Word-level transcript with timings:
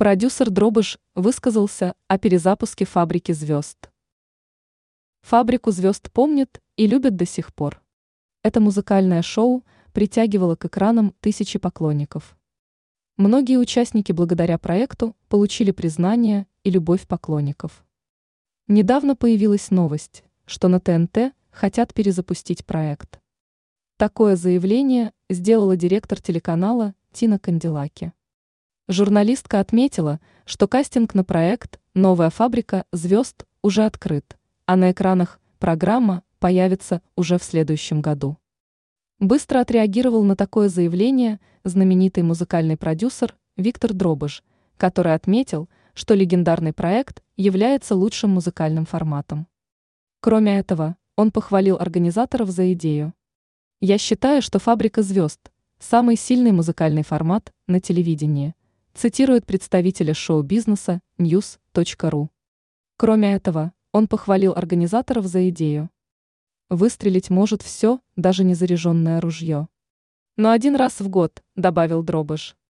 Продюсер 0.00 0.48
Дробыш 0.48 0.98
высказался 1.14 1.94
о 2.08 2.16
перезапуске 2.16 2.86
«Фабрики 2.86 3.32
звезд». 3.32 3.90
«Фабрику 5.20 5.72
звезд» 5.72 6.10
помнят 6.10 6.62
и 6.78 6.86
любят 6.86 7.16
до 7.16 7.26
сих 7.26 7.54
пор. 7.54 7.82
Это 8.42 8.60
музыкальное 8.60 9.20
шоу 9.20 9.62
притягивало 9.92 10.56
к 10.56 10.64
экранам 10.64 11.14
тысячи 11.20 11.58
поклонников. 11.58 12.38
Многие 13.18 13.58
участники 13.58 14.10
благодаря 14.10 14.56
проекту 14.56 15.14
получили 15.28 15.70
признание 15.70 16.46
и 16.64 16.70
любовь 16.70 17.06
поклонников. 17.06 17.84
Недавно 18.68 19.16
появилась 19.16 19.70
новость, 19.70 20.24
что 20.46 20.68
на 20.68 20.80
ТНТ 20.80 21.34
хотят 21.50 21.92
перезапустить 21.92 22.64
проект. 22.64 23.20
Такое 23.98 24.36
заявление 24.36 25.12
сделала 25.28 25.76
директор 25.76 26.18
телеканала 26.22 26.94
Тина 27.12 27.38
Канделаки. 27.38 28.14
Журналистка 28.90 29.60
отметила, 29.60 30.18
что 30.44 30.66
кастинг 30.66 31.14
на 31.14 31.22
проект 31.22 31.78
«Новая 31.94 32.28
фабрика 32.28 32.86
звезд» 32.90 33.46
уже 33.62 33.84
открыт, 33.84 34.36
а 34.66 34.74
на 34.74 34.90
экранах 34.90 35.38
программа 35.60 36.24
появится 36.40 37.00
уже 37.14 37.38
в 37.38 37.44
следующем 37.44 38.00
году. 38.00 38.36
Быстро 39.20 39.60
отреагировал 39.60 40.24
на 40.24 40.34
такое 40.34 40.68
заявление 40.68 41.38
знаменитый 41.62 42.24
музыкальный 42.24 42.76
продюсер 42.76 43.36
Виктор 43.56 43.92
Дробыш, 43.92 44.42
который 44.76 45.14
отметил, 45.14 45.68
что 45.94 46.14
легендарный 46.14 46.72
проект 46.72 47.22
является 47.36 47.94
лучшим 47.94 48.30
музыкальным 48.30 48.86
форматом. 48.86 49.46
Кроме 50.18 50.58
этого, 50.58 50.96
он 51.14 51.30
похвалил 51.30 51.76
организаторов 51.76 52.50
за 52.50 52.72
идею. 52.72 53.14
«Я 53.80 53.98
считаю, 53.98 54.42
что 54.42 54.58
«Фабрика 54.58 55.02
звезд»– 55.02 55.52
самый 55.78 56.16
сильный 56.16 56.50
музыкальный 56.50 57.04
формат 57.04 57.52
на 57.68 57.78
телевидении– 57.78 58.52
цитирует 58.94 59.46
представителя 59.46 60.14
шоу-бизнеса 60.14 61.00
news.ru. 61.18 62.28
Кроме 62.96 63.34
этого, 63.34 63.72
он 63.92 64.08
похвалил 64.08 64.52
организаторов 64.52 65.26
за 65.26 65.48
идею. 65.50 65.90
Выстрелить 66.68 67.30
может 67.30 67.62
все, 67.62 68.00
даже 68.16 68.44
незаряженное 68.44 69.20
ружье. 69.20 69.68
Но 70.36 70.50
один 70.50 70.76
раз 70.76 71.00
в 71.00 71.08
год, 71.08 71.42
добавил 71.56 72.02
Дробыш. 72.02 72.56